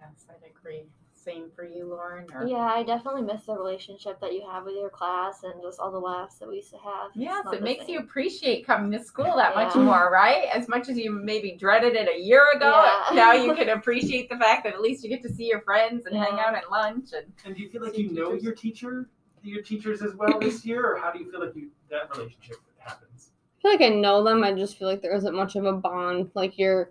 Yes, 0.00 0.26
I'd 0.30 0.48
agree. 0.50 0.84
Same 1.24 1.50
for 1.56 1.64
you, 1.64 1.86
Lauren? 1.86 2.26
Or? 2.34 2.46
yeah, 2.46 2.56
I 2.56 2.82
definitely 2.82 3.22
miss 3.22 3.46
the 3.46 3.54
relationship 3.54 4.20
that 4.20 4.34
you 4.34 4.42
have 4.46 4.64
with 4.64 4.74
your 4.74 4.90
class 4.90 5.42
and 5.44 5.54
just 5.62 5.80
all 5.80 5.90
the 5.90 5.98
laughs 5.98 6.36
that 6.36 6.48
we 6.48 6.56
used 6.56 6.70
to 6.72 6.76
have. 6.78 7.06
It's 7.14 7.16
Yes, 7.16 7.46
it 7.46 7.58
the 7.58 7.64
makes 7.64 7.88
you 7.88 7.98
appreciate 8.00 8.66
coming 8.66 8.90
to 8.92 9.02
school 9.02 9.32
that 9.36 9.54
much 9.54 9.74
more, 9.74 10.10
right? 10.12 10.44
As 10.52 10.68
much 10.68 10.90
as 10.90 10.98
you 10.98 11.10
maybe 11.10 11.56
dreaded 11.58 11.94
it 11.94 12.08
a 12.14 12.20
year 12.20 12.44
ago, 12.54 12.70
Yeah. 13.10 13.14
now 13.14 13.32
you 13.32 13.54
can 13.56 13.70
appreciate 13.70 14.28
the 14.28 14.36
fact 14.36 14.64
that 14.64 14.74
at 14.74 14.82
least 14.82 15.02
you 15.02 15.08
get 15.08 15.22
to 15.22 15.32
see 15.32 15.44
your 15.46 15.62
friends 15.62 16.04
and 16.04 16.14
hang 16.14 16.38
out 16.38 16.54
at 16.54 16.70
lunch. 16.70 17.10
And 17.14 17.32
And 17.46 17.56
do 17.56 17.62
you 17.62 17.70
feel 17.70 17.82
like 17.82 17.94
See 17.94 18.02
you 18.02 18.12
know 18.12 18.34
your 18.34 18.54
teacher, 18.54 19.08
your 19.42 19.62
teachers 19.62 20.02
as 20.02 20.14
well 20.14 20.38
this 20.38 20.66
year, 20.66 20.84
or 20.84 20.98
how 20.98 21.10
do 21.10 21.20
you 21.20 21.30
feel 21.30 21.40
like 21.40 21.56
you 21.56 21.70
that 21.90 22.14
relationship 22.14 22.56
happens? 22.78 23.30
I 23.58 23.62
feel 23.62 23.70
like 23.70 23.80
I 23.92 23.94
know 23.94 24.22
them. 24.22 24.44
I 24.44 24.52
just 24.52 24.76
feel 24.76 24.88
like 24.88 25.00
there 25.00 25.14
isn't 25.16 25.34
much 25.34 25.56
of 25.56 25.64
a 25.64 25.72
bond. 25.72 26.30
Like 26.34 26.58
you're, 26.58 26.90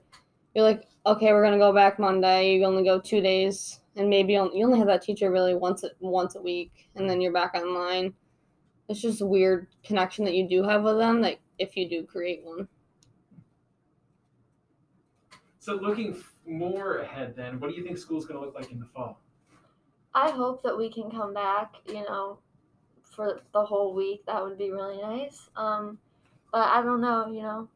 you're 0.56 0.64
like, 0.66 0.88
okay, 1.06 1.32
we're 1.34 1.44
gonna 1.44 1.60
go 1.60 1.72
back 1.72 2.00
Monday. 2.00 2.56
You 2.56 2.66
only 2.66 2.84
go 2.84 3.00
two 3.00 3.22
days, 3.22 3.80
and 3.96 4.10
maybe 4.10 4.34
you 4.34 4.52
you 4.54 4.66
only 4.66 4.80
have 4.80 4.88
that 4.88 5.02
teacher 5.02 5.32
really 5.32 5.56
once 5.56 5.84
a, 5.84 5.92
once 6.00 6.36
a 6.36 6.42
week, 6.42 6.90
and 6.96 7.10
then 7.10 7.22
you're 7.22 7.34
back 7.34 7.54
online. 7.56 8.16
It's 8.90 9.02
just 9.02 9.22
a 9.22 9.26
weird 9.26 9.68
connection 9.84 10.26
that 10.26 10.36
you 10.36 10.48
do 10.48 10.64
have 10.64 10.84
with 10.84 10.98
them. 10.98 11.22
Like 11.22 11.42
if 11.60 11.78
you 11.78 11.90
do 11.90 12.06
create 12.06 12.44
one. 12.44 12.68
So 15.60 15.76
looking 15.76 16.14
f- 16.16 16.36
more 16.46 16.98
ahead, 16.98 17.36
then, 17.36 17.60
what 17.60 17.70
do 17.70 17.76
you 17.76 17.84
think 17.84 17.98
school's 17.98 18.26
going 18.26 18.40
to 18.40 18.46
look 18.46 18.54
like 18.56 18.72
in 18.72 18.80
the 18.80 18.86
fall? 18.86 19.22
I 20.16 20.32
hope 20.32 20.64
that 20.64 20.78
we 20.78 20.90
can 20.92 21.12
come 21.12 21.34
back, 21.34 21.76
you 21.86 22.04
know, 22.04 22.40
for 23.04 23.42
the 23.54 23.66
whole 23.66 23.94
week. 23.94 24.26
That 24.26 24.44
would 24.44 24.58
be 24.58 24.72
really 24.72 24.98
nice. 25.02 25.50
Um, 25.56 26.00
but 26.52 26.70
I 26.70 26.82
don't 26.84 27.02
know, 27.02 27.28
you 27.28 27.42
know, 27.42 27.70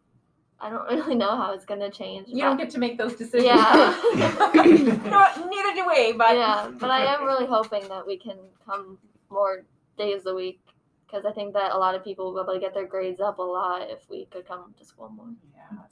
I 0.59 0.69
don't 0.69 0.87
really 0.89 1.15
know 1.15 1.35
how 1.37 1.53
it's 1.53 1.65
gonna 1.65 1.91
change. 1.91 2.27
you 2.29 2.41
don't 2.41 2.57
get 2.57 2.69
to 2.71 2.79
make 2.79 2.97
those 2.97 3.15
decisions. 3.15 3.45
Yeah. 3.45 3.99
no, 4.55 5.47
neither 5.49 5.73
do 5.75 5.85
we, 5.87 6.13
but 6.13 6.35
yeah, 6.35 6.69
but 6.79 6.89
I 6.89 7.05
am 7.13 7.23
really 7.25 7.45
hoping 7.45 7.87
that 7.89 8.05
we 8.05 8.17
can 8.17 8.37
come 8.65 8.97
more 9.29 9.63
days 9.97 10.25
a 10.25 10.33
week 10.33 10.59
because 11.05 11.25
I 11.25 11.31
think 11.31 11.53
that 11.53 11.71
a 11.73 11.77
lot 11.77 11.95
of 11.95 12.03
people 12.03 12.33
will 12.33 12.43
be 12.43 12.49
able 12.51 12.53
to 12.53 12.59
get 12.59 12.73
their 12.73 12.85
grades 12.87 13.21
up 13.21 13.39
a 13.39 13.43
lot 13.43 13.89
if 13.89 14.09
we 14.09 14.25
could 14.25 14.47
come 14.47 14.73
to 14.77 14.85
school 14.85 15.09
more. 15.09 15.27
Yes. 15.55 15.91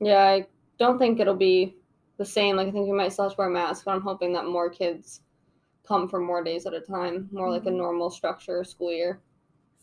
Yeah, 0.00 0.22
I 0.24 0.46
don't 0.78 0.98
think 0.98 1.18
it'll 1.18 1.34
be 1.34 1.74
the 2.18 2.24
same. 2.24 2.56
Like 2.56 2.68
I 2.68 2.70
think 2.70 2.86
we 2.88 2.96
might 2.96 3.12
still 3.12 3.24
have 3.24 3.32
to 3.32 3.38
wear 3.38 3.48
masks, 3.50 3.84
but 3.84 3.92
I'm 3.92 4.00
hoping 4.02 4.32
that 4.34 4.46
more 4.46 4.70
kids 4.70 5.20
come 5.86 6.08
for 6.08 6.20
more 6.20 6.44
days 6.44 6.66
at 6.66 6.74
a 6.74 6.80
time, 6.80 7.28
more 7.32 7.50
like 7.50 7.64
a 7.66 7.70
Mhm. 7.70 7.76
normal 7.78 8.10
structure 8.10 8.62
school 8.64 8.92
year. 8.92 9.20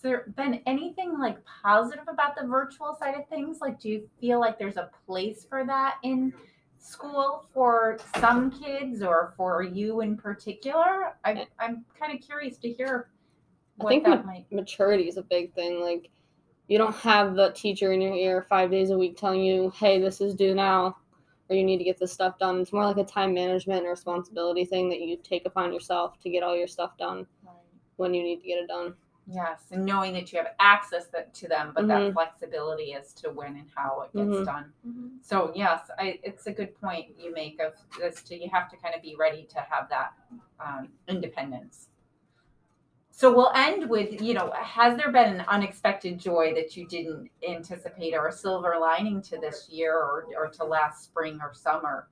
Has 0.06 0.12
there 0.12 0.34
been 0.38 0.62
anything 0.68 1.18
like 1.18 1.38
positive 1.64 2.04
about 2.08 2.36
the 2.40 2.46
virtual 2.46 2.96
side 3.00 3.16
of 3.16 3.28
things? 3.28 3.58
Like, 3.60 3.80
do 3.80 3.90
you 3.90 4.08
feel 4.22 4.40
like 4.40 4.60
there's 4.60 4.78
a 4.78 4.92
place 5.08 5.48
for 5.50 5.66
that 5.66 5.96
in 6.04 6.32
school 6.78 7.48
for 7.52 7.98
some 8.20 8.52
kids 8.52 9.02
or 9.02 9.34
for 9.36 9.64
you 9.64 10.02
in 10.02 10.16
particular? 10.16 11.16
I, 11.26 11.48
I'm 11.58 11.86
kind 12.00 12.14
of 12.14 12.22
curious 12.22 12.60
to 12.60 12.72
hear 12.72 13.10
I 13.82 13.86
think 13.86 14.04
that 14.04 14.28
might. 14.28 14.46
Maturity 14.52 15.08
is 15.08 15.18
a 15.18 15.24
big 15.24 15.56
thing. 15.56 15.82
Like 15.82 16.12
you 16.68 16.78
don't 16.78 16.96
have 16.98 17.34
the 17.34 17.52
teacher 17.54 17.92
in 17.92 18.00
your 18.00 18.14
ear 18.14 18.46
five 18.48 18.70
days 18.70 18.92
a 18.92 18.98
week 19.00 19.18
telling 19.18 19.42
you, 19.42 19.72
"Hey, 19.72 20.00
this 20.00 20.22
is 20.22 20.36
due 20.36 20.54
now," 20.54 20.98
or 21.50 21.56
"You 21.56 21.64
need 21.64 21.80
to 21.80 21.84
get 21.84 21.98
this 21.98 22.14
stuff 22.14 22.38
done." 22.38 22.62
It's 22.62 22.72
more 22.72 22.86
like 22.86 22.98
a 22.98 23.04
time 23.04 23.34
management 23.34 23.80
and 23.80 23.90
responsibility 23.90 24.66
thing 24.66 24.88
that 24.90 25.02
you 25.02 25.18
take 25.18 25.48
upon 25.48 25.74
yourself 25.74 26.20
to 26.20 26.30
get 26.30 26.44
all 26.44 26.56
your 26.56 26.68
stuff 26.68 26.96
done 26.96 27.26
when 27.96 28.14
you 28.14 28.22
need 28.22 28.42
to 28.42 28.48
get 28.48 28.60
it 28.60 28.68
done. 28.68 28.94
Yes, 29.28 29.64
and 29.72 29.84
knowing 29.86 30.14
that 30.14 30.32
you 30.32 30.38
have 30.38 30.54
access 30.60 31.08
that, 31.08 31.34
to 31.36 31.48
them, 31.48 31.72
but 31.74 31.88
that 31.88 32.02
Mhm. 32.02 32.14
flexibility 32.14 32.94
as 32.94 33.12
to 33.16 33.32
when 33.32 33.56
and 33.56 33.70
how 33.76 34.02
it 34.02 34.14
gets 34.14 34.38
Mhm. 34.38 34.46
done. 34.46 34.74
Mhm. 34.86 35.24
So 35.24 35.52
yes, 35.56 35.90
I, 35.98 36.20
it's 36.22 36.46
a 36.46 36.52
good 36.52 36.80
point 36.80 37.18
you 37.18 37.34
make 37.34 37.60
of 37.60 37.74
as 38.04 38.22
to 38.24 38.36
you 38.36 38.50
have 38.52 38.70
to 38.70 38.78
kind 38.78 38.94
of 38.94 39.02
be 39.02 39.16
ready 39.16 39.46
to 39.46 39.60
have 39.62 39.90
that 39.90 40.14
um, 40.60 40.94
independence. 41.08 41.90
So 43.10 43.34
we'll 43.34 43.52
end 43.56 43.90
with 43.90 44.22
you 44.22 44.34
know 44.34 44.52
has 44.52 44.98
there 44.98 45.12
been 45.12 45.36
an 45.36 45.46
unexpected 45.48 46.20
joy 46.20 46.54
that 46.54 46.78
you 46.78 46.88
didn't 46.88 47.32
anticipate 47.48 48.14
or 48.14 48.28
a 48.28 48.32
silver 48.32 48.76
lining 48.80 49.22
to 49.24 49.38
this 49.40 49.70
year 49.70 49.96
or, 49.96 50.28
or 50.38 50.50
to 50.50 50.64
last 50.64 51.04
spring 51.06 51.40
or 51.42 51.54
summer? 51.54 52.10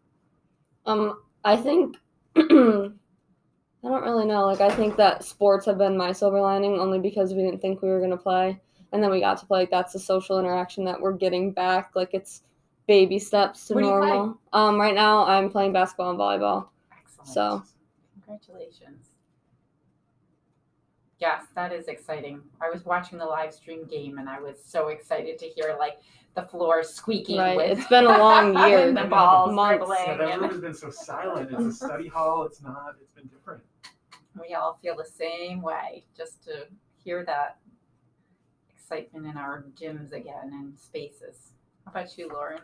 Um, 0.86 1.22
I 1.44 1.58
think 1.58 1.98
I 3.86 3.90
don't 3.90 4.04
really 4.04 4.26
know. 4.26 4.46
Like 4.46 4.62
I 4.62 4.70
think 4.70 4.96
that 4.98 5.24
sports 5.24 5.66
have 5.66 5.78
been 5.78 5.98
my 5.98 6.12
silver 6.14 6.40
lining 6.40 6.80
only 6.80 7.00
because 7.00 7.34
we 7.34 7.42
didn't 7.44 7.62
think 7.62 7.82
we 7.82 7.90
were 7.90 8.00
gonna 8.00 8.16
play, 8.18 8.60
and 8.92 9.04
then 9.04 9.12
we 9.12 9.20
got 9.20 9.38
to 9.40 9.46
play. 9.46 9.62
Like 9.62 9.72
that's 9.72 9.94
the 9.94 10.00
social 10.00 10.40
interaction 10.40 10.86
that 10.86 11.00
we're 11.00 11.14
getting 11.14 11.52
back. 11.52 11.92
Like 11.96 12.14
it's 12.14 12.44
baby 12.88 13.20
steps 13.20 13.68
to 13.68 13.74
What 13.74 13.82
do 13.82 13.88
you 13.88 13.98
play? 14.00 14.10
normal. 14.10 14.38
Um, 14.54 14.80
right 14.80 14.96
now 14.96 15.26
I'm 15.26 15.50
playing 15.50 15.74
basketball 15.74 16.12
and 16.12 16.20
volleyball. 16.20 16.68
Excellent. 16.98 17.30
So- 17.34 17.64
congratulations. 18.26 19.10
Yes, 21.20 21.44
that 21.56 21.72
is 21.72 21.88
exciting. 21.88 22.42
I 22.62 22.70
was 22.70 22.84
watching 22.84 23.18
the 23.18 23.26
live 23.26 23.54
stream 23.54 23.86
game 23.86 24.18
and 24.18 24.28
I 24.30 24.42
was 24.42 24.58
so 24.62 24.90
excited 24.90 25.40
to 25.40 25.46
hear 25.46 25.76
like 25.80 26.00
the 26.36 26.42
floor 26.42 26.84
squeaking. 26.84 27.38
Right, 27.38 27.56
With 27.56 27.78
it's 27.80 27.88
been 27.88 28.04
a 28.06 28.18
long 28.18 28.58
year. 28.70 28.88
and 28.90 28.98
the 28.98 29.06
balls 29.06 29.54
Months. 29.54 29.78
dribbling. 29.78 30.00
Yeah, 30.06 30.18
that 30.18 30.30
and- 30.32 30.42
room 30.42 30.52
has 30.52 30.60
been 30.60 30.74
so 30.74 30.90
silent. 30.90 31.50
It's 31.52 31.64
a 31.82 31.86
study 31.86 32.08
hall. 32.10 32.44
It's 32.44 32.62
not. 32.62 32.96
It's 33.02 33.12
been 33.14 33.28
different. 33.28 33.62
We 34.40 34.56
all 34.56 34.80
feel 34.82 34.96
the 34.96 35.06
same 35.06 35.62
way 35.62 36.06
just 36.16 36.44
to 36.46 36.68
hear 37.04 37.24
that 37.26 37.58
excitement 38.70 39.26
in 39.26 39.38
our 39.38 39.66
gyms 39.80 40.12
again 40.14 40.52
and 40.54 40.78
spaces. 40.78 41.54
How 41.86 41.92
about 41.92 42.18
you, 42.18 42.30
Lauren? 42.30 42.60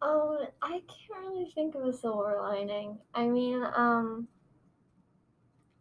Um, 0.00 0.38
I 0.62 0.82
can't 0.86 1.20
really 1.26 1.50
think 1.54 1.74
of 1.74 1.84
a 1.84 1.92
silver 1.92 2.38
lining. 2.40 2.98
I 3.14 3.26
mean, 3.26 3.62
um, 3.74 4.28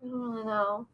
I 0.03 0.07
don't 0.07 0.21
really 0.31 0.43
know. 0.45 0.87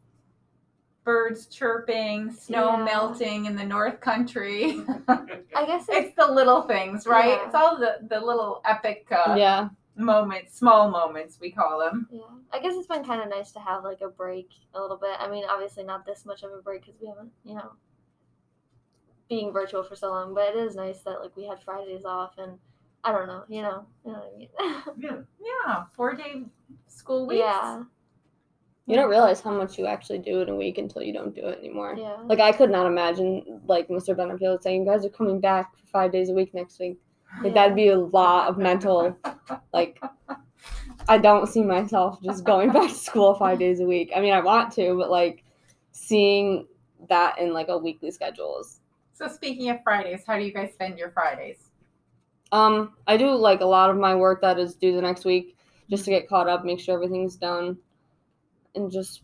Birds 1.04 1.46
chirping, 1.46 2.32
snow 2.32 2.76
Yeah. 2.78 2.84
melting 2.84 3.44
in 3.46 3.56
the 3.56 3.64
North 3.64 4.00
Country. 4.00 4.82
I 5.08 5.66
guess 5.66 5.84
it's, 5.88 6.08
it's 6.08 6.16
the 6.16 6.26
little 6.26 6.62
things, 6.62 7.06
right? 7.06 7.28
Yeah. 7.40 7.46
It's 7.46 7.54
all 7.54 7.78
the, 7.78 7.98
the 8.08 8.20
little 8.20 8.62
epic 8.64 9.06
uh, 9.10 9.34
Yeah, 9.38 9.68
moments, 9.96 10.56
small 10.58 10.90
moments, 10.90 11.38
we 11.40 11.50
call 11.50 11.78
them. 11.78 12.08
yeah. 12.10 12.22
I 12.52 12.60
guess 12.60 12.74
it's 12.76 12.86
been 12.86 13.04
kind 13.04 13.22
of 13.22 13.28
nice 13.28 13.52
to 13.52 13.60
have 13.60 13.84
like 13.84 14.00
a 14.00 14.08
break 14.08 14.48
a 14.74 14.80
little 14.80 14.96
bit. 14.96 15.16
I 15.18 15.28
mean, 15.30 15.44
obviously 15.48 15.84
not 15.84 16.04
this 16.06 16.24
much 16.26 16.42
of 16.42 16.52
a 16.52 16.58
break 16.62 16.82
because 16.86 17.00
we 17.00 17.08
haven't, 17.08 17.30
you 17.44 17.54
know, 17.54 17.72
being 19.28 19.52
virtual 19.52 19.82
for 19.82 19.96
so 19.96 20.08
long. 20.10 20.34
But 20.34 20.48
it 20.50 20.56
is 20.56 20.74
nice 20.76 21.00
that 21.02 21.20
like 21.20 21.36
we 21.36 21.46
had 21.46 21.62
Fridays 21.62 22.04
off 22.04 22.32
and 22.38 22.58
I 23.02 23.12
don't 23.12 23.26
know, 23.26 23.44
you 23.48 23.62
know, 23.62 23.86
you 24.04 24.12
know 24.12 24.18
what 24.18 24.32
I 24.34 24.38
mean. 24.38 24.48
Yeah. 24.98 25.16
Yeah, 25.66 25.84
four 25.96 26.14
day 26.14 26.44
school 26.86 27.26
weeks. 27.26 27.40
yeah, 27.40 27.82
you 28.86 28.96
don't 28.96 29.10
realize 29.10 29.40
how 29.40 29.50
much 29.50 29.78
you 29.78 29.86
actually 29.86 30.18
do 30.20 30.40
in 30.40 30.48
a 30.48 30.54
week 30.54 30.78
until 30.78 31.02
you 31.02 31.12
don't 31.12 31.34
do 31.34 31.46
it 31.46 31.58
anymore. 31.58 31.94
yeah. 31.98 32.16
Like 32.24 32.40
I 32.40 32.52
could 32.52 32.70
not 32.70 32.86
imagine 32.86 33.60
like 33.66 33.88
Mr. 33.88 34.14
Bennerfield 34.16 34.62
saying, 34.62 34.82
"You 34.84 34.86
guys 34.90 35.04
are 35.04 35.10
coming 35.10 35.40
back 35.40 35.76
for 35.78 35.86
five 35.86 36.12
days 36.12 36.30
a 36.30 36.34
week 36.34 36.52
next 36.54 36.78
week." 36.78 36.98
Like 37.38 37.46
Yeah. 37.48 37.52
that'd 37.54 37.76
be 37.76 37.88
a 37.88 37.98
lot 37.98 38.48
of 38.48 38.58
mental 38.58 39.16
like 39.72 40.00
I 41.08 41.18
don't 41.18 41.46
see 41.46 41.62
myself 41.62 42.22
just 42.22 42.44
going 42.44 42.72
back 42.72 42.88
to 42.88 42.94
school 42.94 43.34
five 43.34 43.58
days 43.58 43.80
a 43.80 43.86
week. 43.86 44.12
I 44.14 44.20
mean, 44.20 44.32
I 44.32 44.40
want 44.40 44.72
to, 44.74 44.96
but 44.96 45.10
like 45.10 45.44
seeing 45.92 46.66
that 47.08 47.38
in 47.38 47.52
like 47.52 47.68
a 47.68 47.78
weekly 47.78 48.10
schedule 48.10 48.58
is. 48.60 48.80
So 49.12 49.28
speaking 49.28 49.70
of 49.70 49.82
Fridays, 49.84 50.24
how 50.26 50.38
do 50.38 50.44
you 50.44 50.52
guys 50.52 50.72
spend 50.72 50.98
your 50.98 51.10
Fridays? 51.10 51.70
Um, 52.52 52.94
I 53.06 53.16
do 53.16 53.30
like 53.30 53.60
a 53.60 53.66
lot 53.66 53.90
of 53.90 53.96
my 53.96 54.14
work 54.14 54.40
that 54.42 54.58
is 54.58 54.74
due 54.74 54.94
the 54.94 55.02
next 55.02 55.24
week, 55.24 55.56
just 55.90 56.04
to 56.04 56.10
get 56.10 56.28
caught 56.28 56.48
up, 56.48 56.64
make 56.64 56.80
sure 56.80 56.94
everything's 56.94 57.36
done, 57.36 57.78
and 58.74 58.90
just 58.90 59.22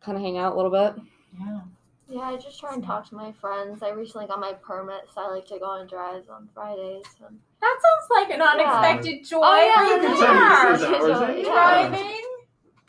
kind 0.00 0.16
of 0.16 0.22
hang 0.22 0.38
out 0.38 0.52
a 0.52 0.56
little 0.56 0.70
bit. 0.70 1.02
Yeah. 1.38 1.60
Yeah, 2.08 2.20
I 2.20 2.36
just 2.36 2.60
try 2.60 2.74
and 2.74 2.84
talk 2.84 3.08
to 3.08 3.14
my 3.14 3.32
friends. 3.32 3.82
I 3.82 3.90
recently 3.90 4.26
got 4.26 4.38
my 4.38 4.52
permit, 4.52 5.08
so 5.14 5.22
I 5.22 5.30
like 5.34 5.46
to 5.46 5.58
go 5.58 5.64
on 5.64 5.86
drives 5.86 6.28
on 6.28 6.48
Fridays. 6.54 7.04
And 7.26 7.38
That 7.60 7.78
sounds 7.82 8.10
like 8.10 8.30
an 8.30 8.42
unexpected 8.42 9.24
joy. 9.24 9.40
Oh, 9.42 9.64
yeah, 9.64 9.96
for 9.96 10.02
that's 10.02 10.20
you. 10.20 10.26
nice. 10.26 11.00
Is 11.02 11.08
that- 11.08 11.26
that- 11.26 11.38
Yeah. 11.38 11.44
Driving. 11.44 12.20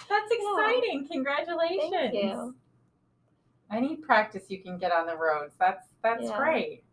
That's 0.10 0.32
Yeah. 0.32 0.52
exciting. 0.52 1.08
Congratulations. 1.12 1.90
Thank 1.92 2.14
you. 2.14 2.56
Any 3.72 3.96
practice 3.96 4.50
you 4.50 4.62
can 4.62 4.78
get 4.78 4.92
on 4.92 5.08
the 5.08 5.16
roads. 5.18 5.56
That's 5.60 5.88
that's 6.04 6.24
Yeah. 6.26 6.38
great. 6.38 6.84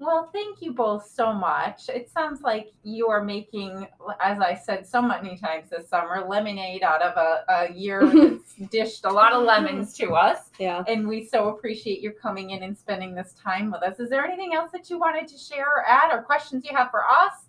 Well, 0.00 0.28
thank 0.32 0.60
you 0.60 0.72
both 0.72 1.06
so 1.08 1.32
much. 1.32 1.88
It 1.88 2.10
sounds 2.10 2.42
like 2.42 2.72
you 2.82 3.08
are 3.08 3.22
making, 3.22 3.86
as 4.20 4.40
I 4.40 4.54
said 4.54 4.86
so 4.86 5.00
many 5.00 5.38
times 5.38 5.70
this 5.70 5.88
summer, 5.88 6.24
lemonade 6.28 6.82
out 6.82 7.00
of 7.00 7.16
a, 7.16 7.44
a 7.48 7.72
year 7.72 8.04
that's 8.12 8.54
dished 8.70 9.04
a 9.04 9.10
lot 9.10 9.32
of 9.32 9.44
lemons 9.44 9.96
to 9.98 10.14
us. 10.14 10.50
Yeah. 10.58 10.82
And 10.88 11.06
we 11.06 11.24
so 11.24 11.48
appreciate 11.50 12.00
you 12.00 12.10
coming 12.10 12.50
in 12.50 12.64
and 12.64 12.76
spending 12.76 13.14
this 13.14 13.34
time 13.42 13.70
with 13.70 13.82
us. 13.82 14.00
Is 14.00 14.10
there 14.10 14.24
anything 14.24 14.52
else 14.52 14.72
that 14.72 14.90
you 14.90 14.98
wanted 14.98 15.28
to 15.28 15.38
share 15.38 15.66
or 15.68 15.84
add 15.86 16.12
or 16.12 16.22
questions 16.22 16.64
you 16.68 16.76
have 16.76 16.90
for 16.90 17.04
us? 17.08 17.46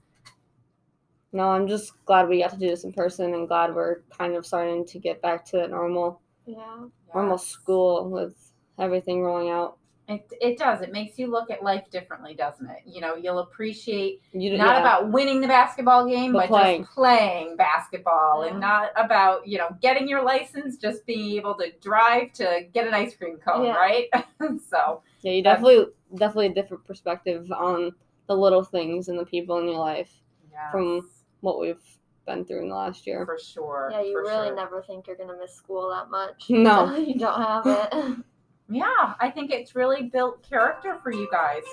No, 1.33 1.49
I'm 1.49 1.67
just 1.67 1.93
glad 2.05 2.29
we 2.29 2.39
got 2.41 2.51
to 2.51 2.57
do 2.57 2.69
this 2.69 2.85
in 2.85 2.93
person, 2.93 3.33
and 3.33 3.47
glad 3.47 3.75
we're 3.75 4.03
kind 4.17 4.35
of 4.35 4.45
starting 4.45 4.85
to 4.85 4.99
get 4.99 5.21
back 5.21 5.43
to 5.47 5.57
that 5.57 5.69
normal 5.71 6.21
Yeah. 6.45 6.85
normal 7.13 7.37
Yes. 7.37 7.47
school 7.47 8.09
with 8.09 8.53
everything 8.79 9.21
rolling 9.23 9.49
out. 9.49 9.77
It, 10.07 10.31
it 10.39 10.57
does. 10.59 10.81
It 10.81 10.91
makes 10.91 11.17
you 11.17 11.27
look 11.27 11.49
at 11.49 11.63
life 11.63 11.89
differently, 11.89 12.35
doesn't 12.35 12.69
it? 12.69 12.83
You 12.85 13.01
know, 13.01 13.15
you'll 13.15 13.39
appreciate 13.39 14.21
You 14.33 14.51
d- 14.51 14.57
not 14.57 14.75
yeah. 14.75 14.81
about 14.81 15.11
winning 15.11 15.41
the 15.41 15.47
basketball 15.47 16.07
game, 16.07 16.31
But 16.31 16.49
but, 16.49 16.59
playing. 16.61 16.83
just 16.83 16.93
playing 16.93 17.55
basketball 17.57 18.43
and 18.43 18.59
not 18.59 18.91
about, 18.95 19.47
you 19.47 19.57
know, 19.57 19.69
getting 19.81 20.07
your 20.07 20.23
license, 20.23 20.77
just 20.77 21.05
being 21.07 21.37
able 21.37 21.55
to 21.55 21.71
drive 21.81 22.33
to 22.33 22.65
get 22.73 22.85
an 22.87 22.93
ice 22.93 23.15
cream 23.15 23.37
cone, 23.37 23.65
Yeah. 23.65 23.75
right? 23.75 24.07
so, 24.69 25.01
Yeah, 25.21 25.31
you 25.31 25.41
definitely 25.43 25.85
definitely 26.13 26.47
a 26.47 26.53
different 26.53 26.85
perspective 26.85 27.51
on 27.51 27.91
the 28.27 28.35
little 28.37 28.63
things 28.63 29.07
and 29.09 29.17
the 29.17 29.25
people 29.25 29.57
in 29.57 29.65
your 29.65 29.79
life 29.79 30.11
yes, 30.51 30.71
From- 30.71 31.09
what 31.41 31.59
we've 31.59 31.81
been 32.27 32.45
through 32.45 32.61
in 32.61 32.69
the 32.69 32.75
last 32.75 33.05
year. 33.07 33.25
for 33.25 33.37
sure. 33.39 33.89
Yeah, 33.91 34.01
you 34.01 34.17
really 34.17 34.47
sure. 34.47 34.55
never 34.55 34.81
think 34.83 35.07
you're 35.07 35.15
gonna 35.15 35.37
miss 35.39 35.53
school 35.55 35.89
that 35.89 36.09
much. 36.11 36.45
No. 36.49 36.95
you 36.95 37.15
don't 37.19 37.41
have 37.41 37.65
it. 37.65 38.17
Yeah, 38.69 39.13
I 39.19 39.29
think 39.29 39.51
it's 39.51 39.75
really 39.75 40.03
built 40.03 40.41
character 40.47 40.97
for 41.03 41.11
you 41.11 41.27
guys. 41.31 41.63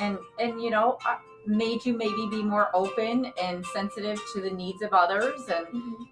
and 0.00 0.18
and 0.38 0.60
you 0.60 0.68
know 0.70 0.98
uh, 1.06 1.16
made 1.46 1.84
you 1.86 1.96
maybe 1.96 2.26
be 2.30 2.42
more 2.42 2.68
open 2.74 3.32
and 3.42 3.64
sensitive 3.66 4.20
to 4.34 4.40
the 4.42 4.50
needs 4.50 4.82
of 4.82 4.92
others 4.92 5.40
and 5.48 5.66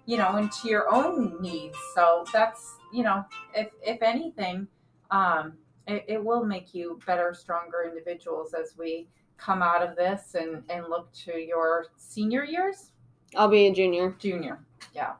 you 0.07 0.17
know 0.17 0.37
and 0.37 0.51
to 0.51 0.67
your 0.69 0.91
own 0.91 1.39
needs 1.39 1.77
so 1.93 2.25
that's 2.33 2.77
you 2.91 3.03
know 3.03 3.23
if 3.53 3.67
if 3.83 4.01
anything 4.01 4.67
um 5.11 5.53
it, 5.87 6.03
it 6.07 6.23
will 6.23 6.43
make 6.43 6.73
you 6.73 6.99
better 7.05 7.31
stronger 7.35 7.83
individuals 7.87 8.55
as 8.55 8.73
we 8.75 9.07
come 9.37 9.61
out 9.61 9.83
of 9.87 9.95
this 9.95 10.33
and 10.33 10.63
and 10.69 10.87
look 10.89 11.11
to 11.13 11.33
your 11.37 11.85
senior 11.97 12.43
years 12.43 12.89
I'll 13.35 13.49
be 13.49 13.67
a 13.67 13.73
junior. 13.73 14.15
junior 14.17 14.57
yeah 14.95 15.13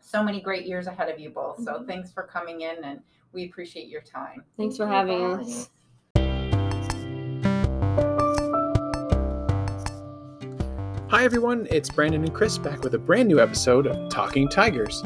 so 0.00 0.22
many 0.22 0.40
great 0.42 0.66
years 0.66 0.86
ahead 0.86 1.08
of 1.08 1.18
you 1.18 1.30
both 1.30 1.62
so 1.64 1.74
Mhm. 1.78 1.86
thanks 1.86 2.12
for 2.12 2.24
coming 2.24 2.60
in 2.60 2.84
and 2.84 3.00
we 3.32 3.44
appreciate 3.46 3.88
your 3.88 4.02
time 4.02 4.42
Thanks 4.56 4.76
for 4.76 4.86
having 4.86 5.18
for 5.18 5.38
having 5.38 5.48
us. 5.50 5.58
us. 5.58 5.70
Hi, 11.08 11.24
everyone. 11.24 11.66
It's 11.70 11.88
Brandon 11.88 12.24
and 12.24 12.34
Chris 12.34 12.58
back 12.58 12.82
with 12.82 12.94
a 12.94 12.98
brand 12.98 13.28
new 13.28 13.40
episode 13.40 13.86
of 13.86 14.10
Talking 14.10 14.48
Tigers. 14.48 15.02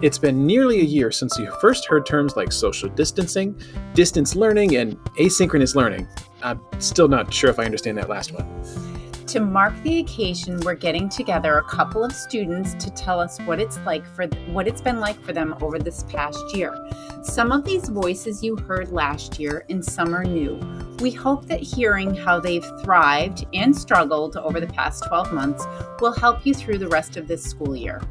It's 0.00 0.18
been 0.18 0.44
nearly 0.44 0.80
a 0.80 0.84
year 0.84 1.12
since 1.12 1.38
you 1.38 1.48
first 1.60 1.86
heard 1.86 2.06
terms 2.06 2.36
like 2.36 2.50
social 2.50 2.88
distancing, 2.88 3.60
distance 3.94 4.34
learning, 4.34 4.76
and 4.76 4.96
asynchronous 5.20 5.76
learning. 5.76 6.08
I'm 6.42 6.60
still 6.80 7.06
not 7.06 7.32
sure 7.32 7.50
if 7.50 7.60
I 7.60 7.64
understand 7.64 7.98
that 7.98 8.08
last 8.08 8.32
one. 8.32 8.48
To 9.28 9.40
mark 9.40 9.80
the 9.82 10.00
occasion, 10.00 10.58
we're 10.64 10.74
getting 10.74 11.08
together 11.08 11.58
a 11.58 11.62
couple 11.62 12.02
of 12.02 12.12
students 12.12 12.74
to 12.84 12.90
tell 12.90 13.20
us 13.20 13.38
what 13.42 13.60
it's 13.60 13.78
like 13.86 14.04
for 14.04 14.26
what 14.50 14.66
it's 14.66 14.80
been 14.80 14.98
like 14.98 15.22
for 15.22 15.32
them 15.32 15.54
over 15.60 15.78
this 15.78 16.02
past 16.04 16.56
year. 16.56 16.74
Some 17.22 17.52
of 17.52 17.64
these 17.64 17.88
voices 17.88 18.42
you 18.42 18.56
heard 18.56 18.90
last 18.90 19.38
year 19.38 19.64
and 19.70 19.82
some 19.84 20.12
are 20.12 20.24
new. 20.24 20.58
We 20.98 21.12
hope 21.12 21.46
that 21.46 21.60
hearing 21.60 22.16
how 22.16 22.40
they've 22.40 22.66
thrived 22.82 23.46
and 23.54 23.74
struggled 23.74 24.36
over 24.36 24.58
the 24.58 24.66
past 24.66 25.04
12 25.06 25.32
months 25.32 25.64
will 26.00 26.12
help 26.12 26.44
you 26.44 26.52
through 26.52 26.78
the 26.78 26.88
rest 26.88 27.16
of 27.16 27.28
this 27.28 27.44
school 27.44 27.76
year. 27.76 28.02